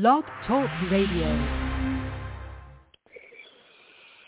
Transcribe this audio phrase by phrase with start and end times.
[0.00, 1.28] Blog Talk Radio.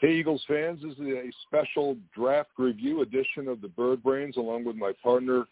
[0.01, 4.65] Hey, Eagles fans, this is a special draft review edition of the Bird Brains, along
[4.65, 5.45] with my partner,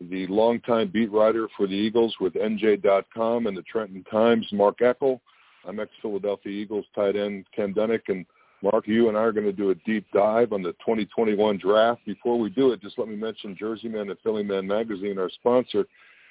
[0.00, 5.20] the longtime beat writer for the Eagles with NJ.com and the Trenton Times, Mark Eckel.
[5.66, 8.24] I'm ex-Philadelphia Eagles tight end Ken Dunek, and
[8.62, 12.00] Mark, you and I are going to do a deep dive on the 2021 draft.
[12.06, 15.28] Before we do it, just let me mention Jersey Man and Philly Man magazine, our
[15.28, 15.84] sponsor,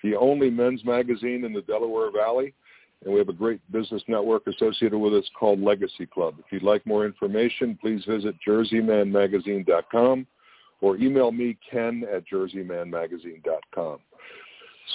[0.04, 2.56] the only men's magazine in the Delaware Valley.
[3.04, 6.36] And we have a great business network associated with us called Legacy Club.
[6.40, 10.28] If you'd like more information, please visit jerseymanmagazine.com
[10.82, 14.00] or email me, ken at jerseymanmagazine.com.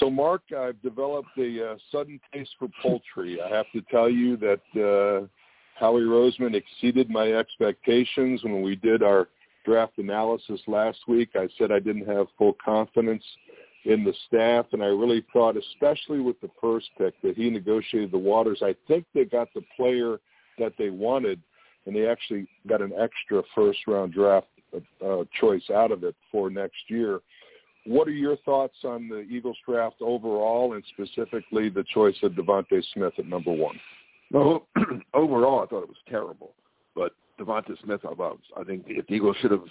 [0.00, 3.40] So, Mark, I've developed a uh, sudden taste for poultry.
[3.40, 5.26] I have to tell you that uh,
[5.78, 9.28] Howie Roseman exceeded my expectations when we did our
[9.64, 11.30] draft analysis last week.
[11.34, 13.24] I said I didn't have full confidence
[13.84, 18.12] in the staff, and I really thought, especially with the first pick, that he negotiated
[18.12, 18.60] the waters.
[18.62, 20.20] I think they got the player
[20.58, 21.40] that they wanted,
[21.86, 24.46] and they actually got an extra first-round draft
[25.04, 27.20] uh, choice out of it for next year.
[27.84, 32.82] What are your thoughts on the Eagles draft overall, and specifically the choice of DeVonta
[32.94, 33.78] Smith at number one?
[34.30, 34.68] Well,
[35.14, 36.52] overall, I thought it was terrible,
[36.94, 38.44] but DeVonta Smith, I loved.
[38.56, 39.64] I think the Eagles should have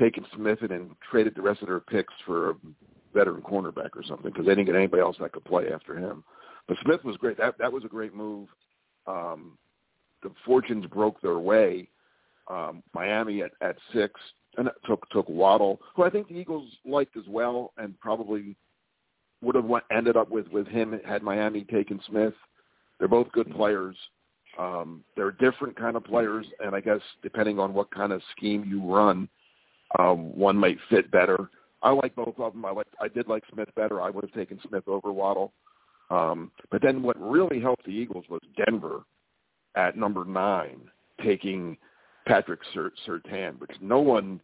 [0.00, 2.56] taken Smith and then traded the rest of their picks for
[3.14, 6.24] veteran cornerback or something because they didn't get anybody else that could play after him.
[6.68, 7.36] But Smith was great.
[7.38, 8.48] That that was a great move.
[9.06, 9.58] Um,
[10.22, 11.88] the fortunes broke their way.
[12.48, 14.20] Um, Miami at, at six
[14.56, 18.56] and took took Waddle, who I think the Eagles liked as well, and probably
[19.42, 22.34] would have went, ended up with with him had Miami taken Smith.
[22.98, 23.96] They're both good players.
[24.58, 28.64] Um, they're different kind of players, and I guess depending on what kind of scheme
[28.64, 29.28] you run,
[29.98, 31.50] um, one might fit better.
[31.82, 32.64] I like both of them.
[32.64, 34.00] I like I did like Smith better.
[34.00, 35.52] I would have taken Smith over Waddle.
[36.10, 39.02] Um, but then what really helped the Eagles was Denver
[39.74, 40.80] at number nine
[41.24, 41.76] taking
[42.26, 44.40] Patrick Surtain, which no one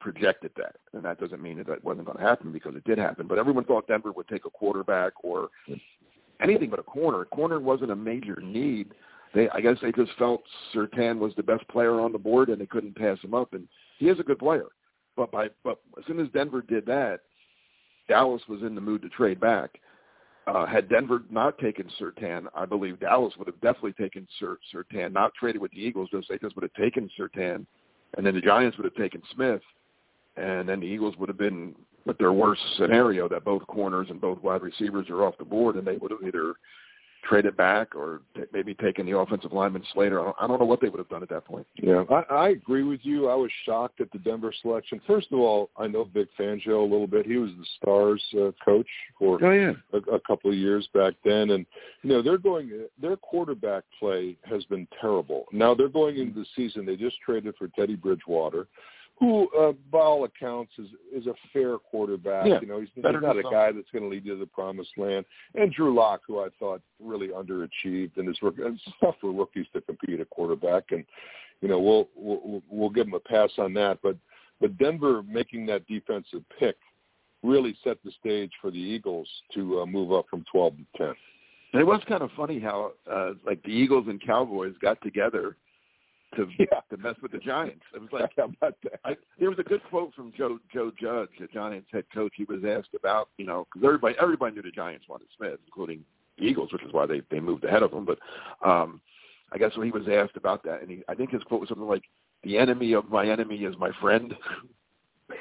[0.00, 2.98] projected that, and that doesn't mean that that wasn't going to happen because it did
[2.98, 3.26] happen.
[3.26, 5.48] But everyone thought Denver would take a quarterback or
[6.42, 7.24] anything but a corner.
[7.26, 8.92] Corner wasn't a major need.
[9.34, 10.42] They, I guess, they just felt
[10.74, 13.52] Surtain was the best player on the board, and they couldn't pass him up.
[13.52, 13.68] And
[13.98, 14.66] he is a good player.
[15.16, 17.20] But by but as soon as Denver did that,
[18.08, 19.78] Dallas was in the mood to trade back.
[20.46, 25.32] Uh, had Denver not taken Surtain, I believe Dallas would have definitely taken Surtain, not
[25.34, 26.08] traded with the Eagles.
[26.12, 27.66] They just would have taken Surtain,
[28.16, 29.60] and then the Giants would have taken Smith,
[30.36, 31.74] and then the Eagles would have been
[32.06, 35.76] with their worst scenario that both corners and both wide receivers are off the board,
[35.76, 36.54] and they would have either
[37.22, 40.32] traded back or t- maybe taken the offensive lineman Slater.
[40.40, 41.66] I don't know what they would have done at that point.
[41.76, 43.28] Yeah, I, I agree with you.
[43.28, 45.00] I was shocked at the Denver selection.
[45.06, 47.26] First of all, I know Vic Fangio a little bit.
[47.26, 48.88] He was the Stars uh, coach
[49.18, 49.72] for oh, yeah.
[49.92, 51.66] a, a couple of years back then, and
[52.02, 52.70] you know they're going.
[53.00, 55.46] Their quarterback play has been terrible.
[55.52, 56.86] Now they're going into the season.
[56.86, 58.66] They just traded for Teddy Bridgewater
[59.20, 62.46] who, uh, by all accounts, is is a fair quarterback.
[62.46, 64.46] Yeah, you know, he's, he's not a guy that's going to lead you to the
[64.46, 65.26] promised land.
[65.54, 69.82] And Drew Lock, who I thought really underachieved, and it's, it's tough for rookies to
[69.82, 70.84] compete at quarterback.
[70.90, 71.04] And
[71.60, 73.98] you know, we'll we'll we'll give him a pass on that.
[74.02, 74.16] But
[74.58, 76.76] but Denver making that defensive pick
[77.42, 81.14] really set the stage for the Eagles to uh, move up from 12 to 10.
[81.72, 85.56] And it was kind of funny how uh, like the Eagles and Cowboys got together
[86.36, 86.80] to yeah.
[86.90, 87.82] to mess with the Giants.
[87.94, 88.30] It was like?
[89.04, 92.32] I, there was a good quote from Joe Joe Judge, the Giants head coach.
[92.36, 96.04] He was asked about you know because everybody everybody knew the Giants wanted Smith, including
[96.38, 98.04] the Eagles, which is why they they moved ahead of him.
[98.04, 98.18] But
[98.66, 99.00] um,
[99.52, 101.68] I guess when he was asked about that, and he I think his quote was
[101.68, 102.04] something like,
[102.44, 104.34] "The enemy of my enemy is my friend."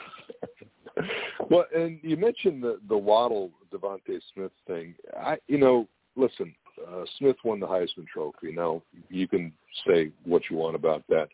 [1.49, 4.95] well, and you mentioned the the Waddle DeVonta Smith thing.
[5.17, 6.53] I you know listen
[6.93, 8.51] uh, Smith won the Heisman Trophy.
[8.51, 9.51] Now you can
[9.87, 11.29] say what you want about that.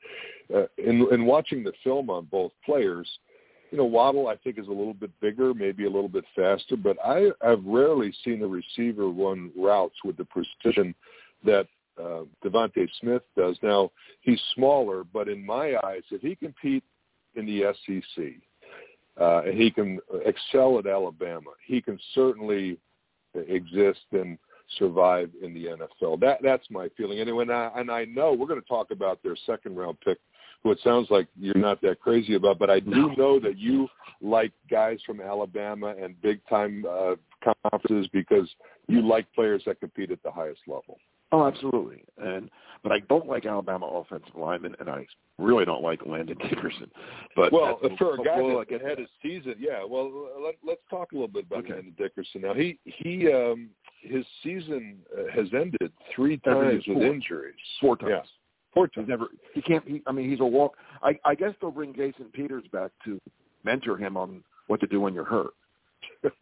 [0.54, 3.10] Uh, in, in watching the film on both players,
[3.72, 6.76] you know Waddle I think is a little bit bigger, maybe a little bit faster,
[6.76, 10.96] but I have rarely seen a receiver run routes with the precision
[11.46, 11.68] that
[12.00, 13.58] uh, DeVonta Smith does.
[13.62, 13.92] Now
[14.22, 16.84] he's smaller, but in my eyes, if he compete
[17.36, 18.26] in the SEC,
[19.20, 22.78] uh, and he can excel at Alabama, he can certainly
[23.36, 24.38] exist in
[24.78, 26.20] survive in the NFL.
[26.20, 27.20] That that's my feeling.
[27.20, 30.20] Anyway, and I, and I know we're going to talk about their second round pick,
[30.64, 33.88] who it sounds like you're not that crazy about, but I do know that you
[34.22, 37.16] like guys from Alabama and big time uh,
[37.64, 38.50] conferences because
[38.88, 40.98] you like players that compete at the highest level.
[41.32, 42.04] Oh, absolutely.
[42.18, 42.50] And
[42.82, 45.06] but I don't like Alabama offensive linemen, and I
[45.38, 46.90] really don't like Landon Dickerson.
[47.36, 48.40] But well, for a guy
[48.70, 49.84] that had his season, yeah.
[49.88, 51.74] Well, let, let's talk a little bit about okay.
[51.74, 52.42] Landon Dickerson.
[52.42, 53.70] Now he he um,
[54.02, 57.56] his season uh, has ended three times with injuries.
[57.82, 58.12] Four times.
[58.12, 58.22] Yeah.
[58.74, 59.06] Four times.
[59.06, 59.28] He's never.
[59.54, 59.88] He can't.
[59.88, 60.76] He, I mean, he's a walk.
[61.04, 63.20] I, I guess they'll bring Jason Peters back to
[63.64, 65.54] mentor him on what to do when you're hurt.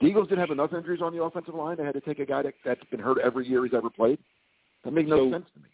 [0.00, 1.76] the Eagles didn't have enough injuries on the offensive line.
[1.76, 4.18] They had to take a guy that, that's been hurt every year he's ever played.
[4.84, 5.66] That makes no So- sense to me.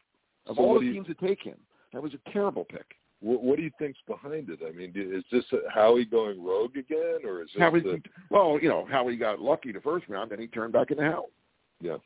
[0.47, 1.57] Of so all the you- teams to take him,
[1.93, 2.97] that was a terrible pick.
[3.21, 4.61] What, what do you think's behind it?
[4.67, 8.01] I mean, is this Howie going rogue again, or is this Howie, the,
[8.31, 11.25] well, you know, Howie got lucky the first round, then he turned back into Howie.
[11.81, 11.97] yeah?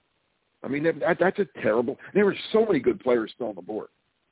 [0.62, 1.98] I mean, that, that's a terrible.
[2.14, 3.88] There were so many good players still on the board,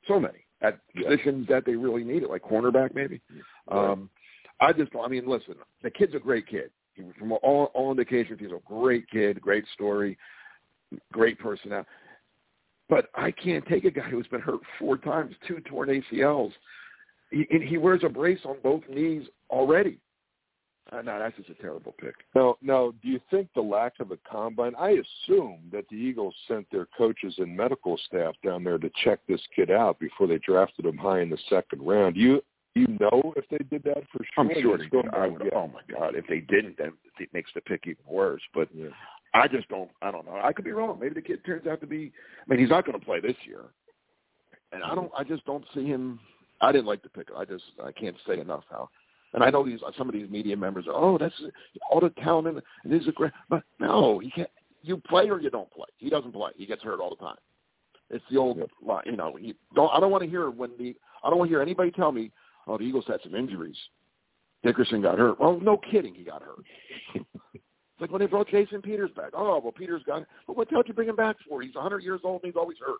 [0.07, 1.09] so many at Yeah.
[1.09, 3.19] positions that they really needed, like cornerback maybe.
[3.69, 3.91] Right.
[3.91, 4.09] Um,
[4.59, 6.69] I just, I mean, listen, the kid's a great kid.
[7.17, 10.17] From all all indications, he's a great kid, great story,
[11.11, 11.89] great personality.
[12.89, 16.51] But I can't take a guy who's been hurt four times, two torn ACLs.
[17.29, 19.99] He, he wears a brace on both knees already.
[20.91, 22.15] Uh, no, that's just a terrible pick.
[22.33, 24.73] Now, now, do you think the lack of a combine?
[24.75, 24.89] I
[25.27, 29.41] assume that the Eagles sent their coaches and medical staff down there to check this
[29.55, 32.15] kid out before they drafted him high in the second round.
[32.15, 32.43] Do you
[32.75, 34.37] you know if they did that for sure?
[34.37, 35.05] I'm sure they did.
[35.13, 35.51] I would, yeah.
[35.55, 36.15] Oh my God!
[36.15, 38.41] If they didn't, then it makes the pick even worse.
[38.53, 38.89] But Yeah.
[39.33, 39.91] I just don't.
[40.01, 40.39] I don't know.
[40.43, 40.97] I could be wrong.
[40.99, 42.11] Maybe the kid turns out to be.
[42.41, 43.65] I mean, he's not going to play this year,
[44.71, 44.95] and I mm-hmm.
[44.95, 45.11] don't.
[45.17, 46.19] I just don't see him.
[46.61, 47.27] I didn't like the pick.
[47.35, 47.63] I just.
[47.83, 48.89] I can't say enough how.
[49.33, 50.95] And I know these some of these media members are.
[50.95, 51.35] Oh, that's
[51.91, 53.31] all the talent and and this is a great.
[53.49, 54.49] But no, he can't.
[54.81, 55.87] You play or you don't play.
[55.97, 56.51] He doesn't play.
[56.55, 57.35] He gets hurt all the time.
[58.09, 59.01] It's the old, Yep.
[59.05, 59.37] you know.
[59.37, 59.91] You don't.
[59.93, 60.95] I don't want to hear when the.
[61.23, 62.31] I don't want to hear anybody tell me,
[62.69, 63.77] "Oh, the Eagles had some injuries."
[64.63, 65.39] Dickerson got hurt.
[65.39, 66.65] Well, no kidding, he got hurt.
[67.99, 69.31] It's like when they brought Jason Peters back.
[69.33, 70.23] Oh, well, Peters got.
[70.47, 71.61] But what the hell did you bring him back for?
[71.61, 72.99] He's 100 years old and he's always hurt.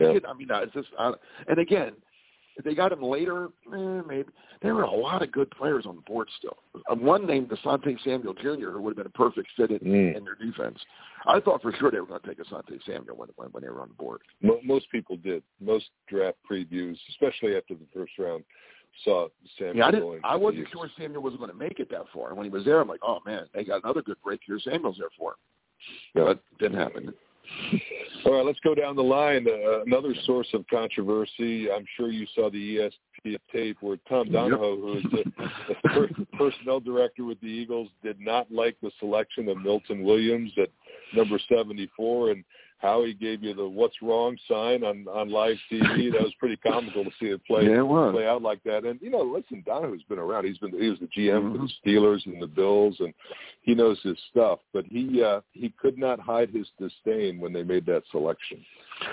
[0.00, 0.12] Yeah.
[0.12, 0.86] kid, I mean, it's just.
[0.96, 1.14] Uh,
[1.48, 1.94] and again,
[2.56, 4.28] if they got him later, eh, maybe
[4.62, 6.58] there were a lot of good players on the board still.
[6.88, 10.16] Uh, one named Asante Samuel Jr., who would have been a perfect fit in, Mm.
[10.16, 10.78] in their defense.
[11.26, 13.68] I thought for sure they were going to take Asante Samuel when, when when they
[13.68, 14.20] were on the board.
[14.62, 15.42] Most people did.
[15.60, 18.44] Most draft previews, especially after the first round,
[19.02, 20.20] saw Samuel Yeah, I didn't.
[20.24, 22.28] I wasn't sure Samuel was going to make it that far.
[22.28, 24.58] And when he was there, I'm like, oh man, they got another good break here.
[24.58, 25.36] Samuel's there for him.
[26.14, 26.24] Yeah.
[26.24, 27.12] But didn't happen.
[28.24, 29.46] All right, let's go down the line.
[29.46, 31.70] Uh, another source of controversy.
[31.70, 32.90] I'm sure you saw the
[33.24, 35.24] ESPN tape where Tom Donahoe, who is the,
[35.68, 40.52] the per- personnel director with the Eagles, did not like the selection of Milton Williams
[40.56, 40.70] at
[41.14, 42.44] number 74, and
[42.78, 46.12] Howie gave you the "What's wrong" sign on on live TV.
[46.12, 48.84] That was pretty comical to see it play Yeah, it play out like that.
[48.84, 50.44] And you know, listen, Donahoe's been around.
[50.44, 51.68] He's been he was the GM for Mhm.
[51.68, 53.14] the Steelers and the Bills, and
[53.62, 54.60] he knows his stuff.
[54.72, 58.64] But he uh, he could not hide his disdain when they made that selection.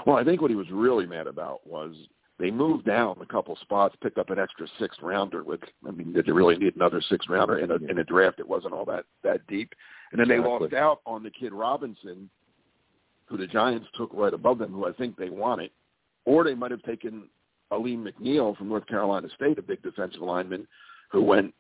[0.05, 1.95] Well, I think what he was really mad about was
[2.39, 5.43] they moved down a couple spots, picked up an extra sixth rounder.
[5.43, 8.37] With I mean, did they really need another sixth rounder in a in a draft
[8.37, 9.73] that wasn't all that that deep?
[10.11, 10.59] And then they Exactly.
[10.67, 12.29] lost out on the kid Robinson,
[13.31, 15.71] who the Giants took right above them, who I think they wanted,
[16.25, 17.23] or they might have taken
[17.71, 20.67] Alim McNeill from North Carolina State, a big defensive lineman,
[21.11, 21.53] who went.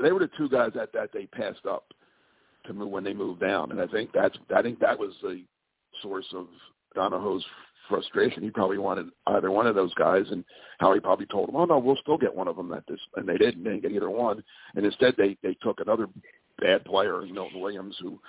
[0.00, 1.84] They were the two guys that that they passed up
[2.66, 5.42] to move when they moved down, and I think that's I think that was the
[6.02, 6.46] source of
[6.94, 7.44] Donahoe's
[7.88, 8.42] frustration.
[8.42, 10.44] He probably wanted either one of those guys, and
[10.78, 13.28] Howie probably told him, "Oh no, we'll still get one of them at this," and
[13.28, 13.64] they didn't.
[13.64, 14.42] They didn't get either one,
[14.76, 16.06] and instead they they took another
[16.60, 18.20] bad player, Milton Williams, who.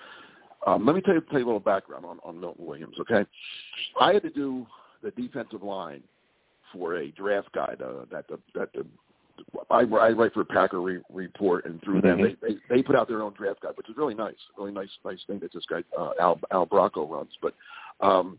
[0.67, 2.97] Um, let me tell you, tell you a little background on, on Milton Williams.
[2.99, 3.25] Okay,
[3.99, 4.67] I had to do
[5.01, 6.03] the defensive line
[6.73, 8.85] for a draft guide uh, that the that the
[9.69, 12.37] I, I write for Packer Re- Report, and through them Mhm.
[12.41, 14.89] they, they they put out their own draft guide, which is really nice, really nice
[15.05, 17.31] nice thing that this guy uh, Al Al Bracco runs.
[17.41, 17.53] But
[18.01, 18.37] um,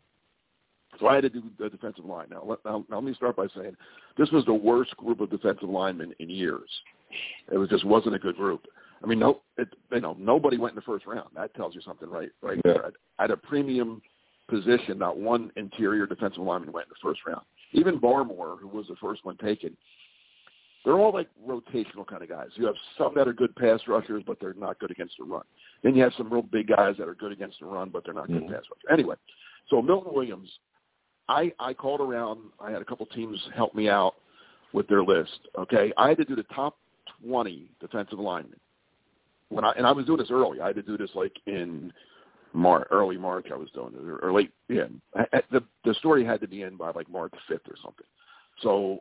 [1.01, 2.27] so I had to do the defensive line.
[2.31, 3.75] Now let, now, now let me start by saying
[4.19, 6.69] this was the worst group of defensive linemen in years.
[7.51, 8.67] It was just wasn't a good group.
[9.03, 11.29] I mean, no, it, you know, nobody went in the first round.
[11.35, 12.31] That tells you something, right?
[12.43, 12.73] Right Yeah.
[12.75, 12.87] there.
[12.87, 14.03] At, at a premium
[14.49, 17.43] position, not one interior defensive lineman went in the first round.
[17.73, 19.77] Even Barmore, who was the first one taken,
[20.85, 22.49] they're all like rotational kind of guys.
[22.55, 25.43] You have some that are good pass rushers, but they're not good against the run.
[25.83, 28.15] Then you have some real big guys that are good against the run, but they're
[28.15, 28.49] not good Mhm.
[28.49, 28.85] pass rushers.
[28.91, 29.17] Anyway,
[29.69, 30.59] so Milton Williams,
[31.29, 32.53] I I called around.
[32.59, 34.15] I had a couple teams help me out
[34.73, 35.49] with their list.
[35.57, 36.79] Okay, I had to do the top
[37.21, 38.59] twenty defensive linemen.
[39.51, 40.61] When I and I was doing this early.
[40.61, 41.93] I had to do this like in
[42.53, 43.47] Mar early March.
[43.53, 44.53] I was doing it or, late.
[44.69, 44.87] Yeah,
[45.17, 48.07] I, I- the the story had to be in by like March fifth or something.
[48.63, 49.01] So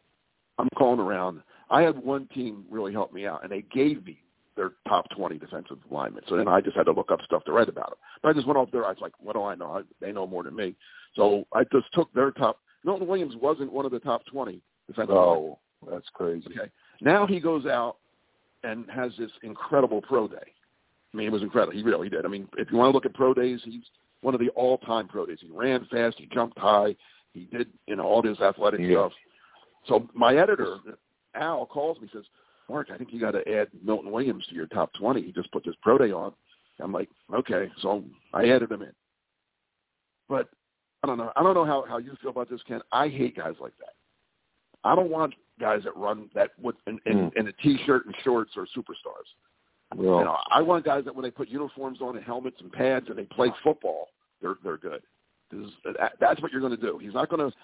[0.58, 1.42] I'm calling around.
[1.70, 4.20] I had one team really help me out, and they gave me
[4.56, 6.24] their top 20 defensive linemen.
[6.28, 8.00] So then I just had to look up stuff to write about them.
[8.24, 8.86] But I just went off there.
[8.86, 9.72] I was like, what do I know?
[9.72, 10.76] I, they know more than me.
[11.16, 12.60] So I just took their top.
[12.84, 15.56] Milton Williams wasn't one of the top 20 defensive oh, linemen.
[15.86, 16.48] Oh, that's crazy.
[16.48, 16.72] Okay.
[17.02, 17.98] Now he goes out
[18.64, 20.54] and has this incredible pro day.
[21.14, 21.74] I mean, it was incredible.
[21.74, 22.26] He really did.
[22.26, 23.84] I mean, if you want to look at pro days, he's
[24.22, 25.38] one of the all-time pro days.
[25.42, 26.18] He ran fast.
[26.18, 26.96] He jumped high.
[27.34, 28.92] He did, you know, all his athletic Yeah.
[29.08, 29.14] stuff.
[29.86, 30.78] So my editor,
[31.36, 32.26] Al, calls me says,
[32.70, 35.22] Mark, I think you got to add Milton Williams to your top 20.
[35.22, 36.34] He just put this pro day on.
[36.80, 37.72] I'm like, okay.
[37.82, 38.92] So I added him in.
[40.28, 40.50] But
[41.04, 41.32] I don't know.
[41.36, 42.82] I don't know how, how you feel about this, Ken.
[42.92, 43.94] I hate guys like that.
[44.84, 47.38] I don't want guys that run that with in, in, Mm.
[47.38, 49.28] in a t-shirt and shorts or superstars.
[49.96, 52.72] Well, You know, I want guys that when they put uniforms on and helmets and
[52.72, 54.10] pads and they play football,
[54.42, 55.02] they're they're good.
[55.50, 56.98] 'Cause that, that's what you're going to do.
[56.98, 57.58] He's not going to.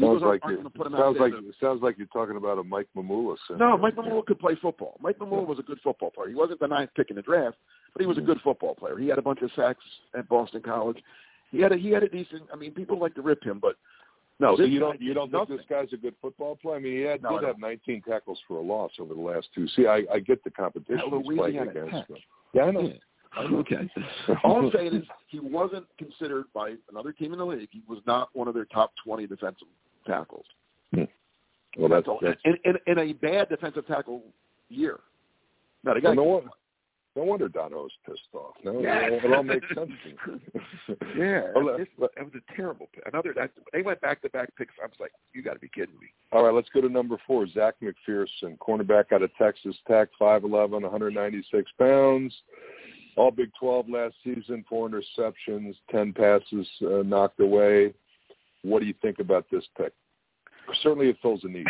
[0.00, 2.88] sounds like you, put him sounds like it sounds like you're talking about a Mike
[2.96, 3.36] Mamula.
[3.58, 4.96] no, Mike Mamula could play football.
[5.00, 6.28] Mike Mamula was a good football player.
[6.28, 7.56] He wasn't the ninth pick in the draft,
[7.92, 8.96] but he was a good football player.
[8.98, 10.98] He had a bunch of sacks at Boston College.
[11.50, 12.42] He had a he had a decent.
[12.52, 13.76] I mean, people like to rip him, but
[14.40, 15.56] no, So you don't you don't nothing.
[15.56, 16.76] think this guy's a good football player?
[16.76, 19.20] I mean, he had, No, I did have 19 tackles for a loss over the
[19.20, 19.66] last two.
[19.68, 21.92] See, I, I get the competition At he's playing against.
[21.92, 22.06] Tech.
[22.54, 22.82] Yeah, I know.
[22.82, 22.92] Yeah.
[23.36, 23.90] Okay.
[24.44, 27.68] All I'm saying is he wasn't considered by another team in the league.
[27.70, 29.68] He was not one of their top 20 defensive
[30.06, 30.46] tackles.
[30.94, 31.04] Hmm.
[31.76, 32.18] Well, that's, all.
[32.22, 34.22] that's in, in, in a bad defensive tackle
[34.68, 35.00] year.
[35.84, 36.50] Now, the guy well, no, wonder,
[37.16, 38.54] no wonder Dono's pissed off.
[38.64, 39.06] No, Yeah.
[39.10, 39.90] it, all- makes sense
[40.26, 40.40] to me.
[41.16, 43.02] Yeah, Well, it, it was a terrible pick.
[43.06, 44.74] Another that they went back to back picks.
[44.82, 46.06] I was like, you got to be kidding me.
[46.32, 47.46] All right, let's go to number four.
[47.48, 52.34] Zech McPhearson, cornerback out of Texas Tech, 5'11", 196 pounds.
[53.16, 57.92] All Big 12 last season, four interceptions, 10 passes uh, knocked away.
[58.62, 59.92] What do you think about this pick?
[60.82, 61.66] Certainly it fills a need.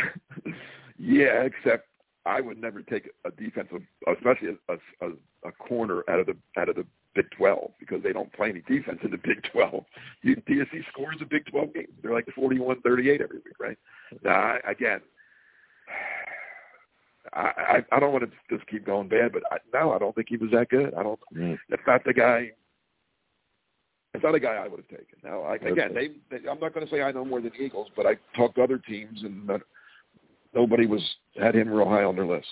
[0.99, 1.88] yeah, except
[2.28, 5.11] I would never take a defensive, especially a, a,
[5.49, 8.61] a corner out of the out of the Big Twelve because they don't play any
[8.61, 9.85] defense in the Big Twelve.
[10.23, 11.88] You, DSC scores a Big Twelve games.
[12.02, 13.78] They're like forty-one, thirty-eight every week, right?
[14.23, 15.00] Now, I, again,
[17.32, 20.14] I, I I don't want to just keep going bad, but I, no, I don't
[20.14, 20.92] think he was that good.
[20.94, 21.20] I don't.
[21.35, 21.58] Mm.
[21.70, 22.52] That's not the guy.
[24.12, 25.18] It's not a guy I would have taken.
[25.25, 26.47] Now, I, again, they, they.
[26.49, 28.78] I'm not going to say I know more than Eagles, but I talked to other
[28.78, 29.61] teams, and not,
[30.59, 31.03] nobody was
[31.41, 32.47] had him real high on their list.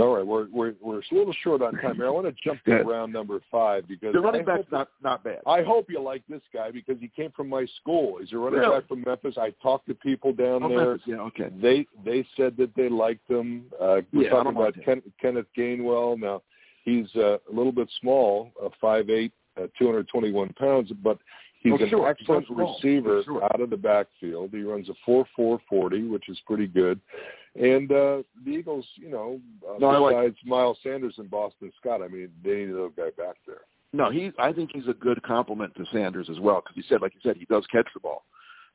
[0.00, 2.06] All right, we're we're we're a little short on time here.
[2.06, 2.76] I want to jump to Yeah.
[2.94, 5.40] round number five because The running I back's hope, not not bad.
[5.46, 8.16] I hope you like this guy because he came from my school.
[8.18, 8.78] He's a running Really?
[8.80, 9.36] back from Memphis.
[9.36, 10.78] I talked to people down Oh, there.
[10.92, 11.50] Memphis, yeah, okay.
[11.60, 13.66] They they said that they liked him.
[13.78, 16.18] Uh, we're Yeah, talking about mind Ken, Kenneth Gainwell.
[16.18, 16.40] Now
[16.86, 20.90] he's uh, a little bit small, uh, five eight, uh, two hundred twenty one pounds,
[21.02, 21.18] but
[21.62, 22.08] he's Oh, an sure.
[22.08, 23.44] excellent He's receiver Sure.
[23.44, 24.50] out of the backfield.
[24.52, 27.00] He runs a four four forty, which is pretty good.
[27.54, 31.72] And uh, the Eagles, you know, uh, No, I like- besides Miles Sanders and Boston
[31.80, 33.62] Scott, I mean, they need a little guy back there.
[33.92, 34.32] No, he.
[34.38, 37.20] I think he's a good complement to Sanders as well because he said, like you
[37.22, 38.24] said, he does catch the ball.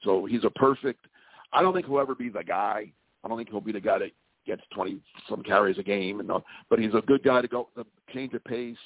[0.04, 1.08] So he's a perfect.
[1.54, 2.92] I don't think he'll ever be the guy.
[3.24, 4.12] I don't think he'll be the guy that
[4.46, 7.68] gets twenty some carries a game, and all, but he's a good guy to go
[7.76, 8.78] to change the pace.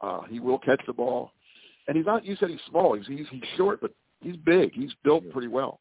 [0.00, 1.32] Uh, he will catch the ball,
[1.88, 2.24] and he's not.
[2.24, 2.94] You said he's small.
[2.94, 4.72] He's he's, he's short, but he's big.
[4.74, 5.80] He's built pretty well.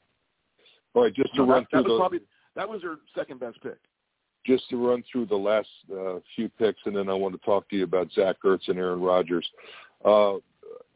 [0.94, 2.20] All right, just to So run that, through that was the probably
[2.56, 3.78] that was their second best pick.
[4.46, 7.68] just to run through the last uh, few picks, and then I want to talk
[7.70, 9.46] to you about Zach Ertz and Aaron Rodgers.
[10.06, 10.36] Uh,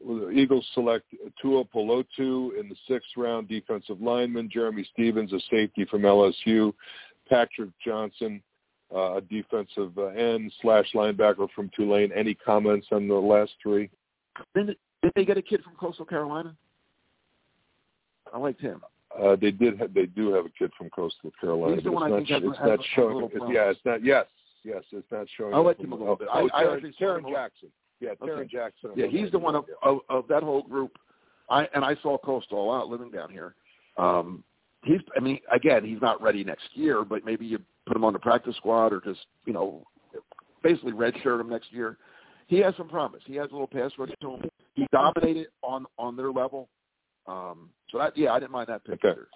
[0.05, 1.05] the Eagles select
[1.43, 4.49] Tuipulotu in the sixth round, defensive lineman.
[4.51, 6.73] Jeremy Stevens, a safety from LSU.
[7.29, 8.41] Patrick Johnson,
[8.95, 12.11] uh, a defensive uh, end slash linebacker from Tulane.
[12.15, 13.89] Any comments on the last three?
[15.01, 16.55] Did they get a kid from Coastal Carolina?
[18.33, 18.81] I liked him.
[19.19, 19.79] Uh, they did.
[19.79, 21.75] Have, they do have a kid from Coastal Carolina.
[21.75, 23.25] He's the one I it's think not, has- it's not a- showing.
[23.25, 24.03] it's- yeah, it's not.
[24.03, 24.25] Yes,
[24.63, 25.53] yes, it's not showing.
[25.53, 26.27] I up liked him a little bit.
[26.31, 27.33] I- Oh, I Tarron, actually saw Tarron him a lot.
[27.35, 27.69] Jackson.
[28.01, 28.47] Yeah, Tarron Okay.
[28.51, 28.91] Jackson.
[28.95, 30.97] Yeah, he's the one of, of of that whole group.
[31.49, 33.55] I and I saw Coastal a lot living down here.
[33.97, 34.43] Um,
[34.83, 38.13] he's, I mean, again, he's not ready next year, but maybe you put him on
[38.13, 39.83] the practice squad or just you know,
[40.61, 41.97] basically redshirt him next year.
[42.47, 43.21] He has some promise.
[43.25, 44.49] He has a little pass rush to him.
[44.79, 46.69] He dominated on on their level.
[47.27, 49.09] Um, so that yeah, I didn't mind that pick Okay.
[49.09, 49.27] either.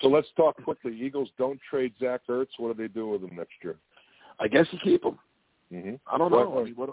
[0.00, 0.96] So let's talk quickly.
[1.00, 2.48] Eagles don't trade Zach Ertz.
[2.58, 3.76] What do they do with him next year?
[4.38, 5.18] I guess you keep him.
[5.72, 5.94] Mm-hmm.
[6.12, 6.48] I don't know.
[6.50, 6.90] Well, I mean, what?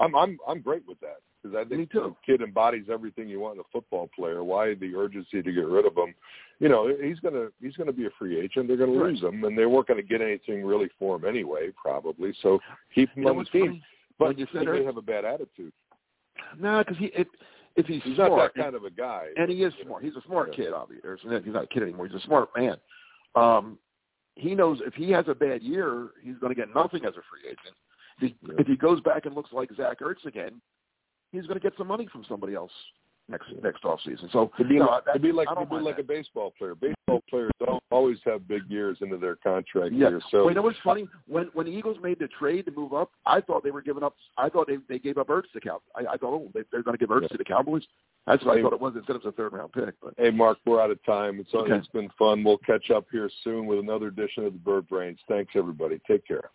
[0.00, 2.14] I'm I'm I'm great with that because I think Me too.
[2.26, 4.44] the kid embodies everything you want in a football player.
[4.44, 6.14] Why the urgency to get rid of him?
[6.60, 8.68] You know, he's gonna he's gonna be a free agent.
[8.68, 9.10] They're gonna Right.
[9.12, 12.32] lose him, and they weren't gonna get anything really for him anyway, probably.
[12.42, 12.60] So
[12.94, 13.66] keep him You on the team.
[13.66, 13.84] funny?
[14.18, 15.72] But When you said he may Ertz- have a bad attitude.
[16.58, 17.26] No, because he if
[17.76, 19.26] if he's, He's smart, not that kind of a guy.
[19.36, 19.90] and he is you know.
[19.90, 20.04] smart.
[20.04, 21.08] He's a smart kid, obviously.
[21.08, 22.06] Or He's not a kid anymore.
[22.06, 22.76] He's a smart man.
[23.34, 23.78] Um,
[24.34, 27.22] he knows if he has a bad year, he's going to get nothing as a
[27.30, 27.74] free agent.
[28.20, 28.54] If he, Yeah.
[28.60, 30.60] if he goes back and looks like Zach Ertz again,
[31.32, 32.72] he's going to get some money from somebody else.
[33.28, 34.28] next next off season.
[34.32, 36.02] So to be, no, like, that, to be like I to don't be like that.
[36.02, 36.74] a baseball player.
[36.74, 40.08] Baseball players don't always have big years into their contract Yeah.
[40.10, 40.20] year.
[40.30, 41.08] So well, you know what's funny?
[41.26, 44.02] When when the Eagles made the trade to move up, I thought they were giving
[44.02, 44.14] up.
[44.36, 45.80] I thought they they gave up Ertz to Cow.
[45.94, 47.28] I, I thought oh they, they're going to give Ertz Yeah.
[47.28, 47.84] to the Cowboys.
[48.26, 48.60] That's what Hey.
[48.60, 49.94] I thought it was instead of a third round pick.
[50.02, 51.40] But Hey, Mark, we're out of time.
[51.40, 51.74] It's uh, Okay.
[51.74, 52.44] it's been fun.
[52.44, 55.18] We'll catch up here soon with another edition of the Bird Brains.
[55.28, 56.00] Thanks, everybody.
[56.06, 56.50] Take care.